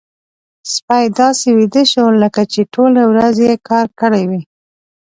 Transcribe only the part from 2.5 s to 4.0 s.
چې ټولې ورځې يې کار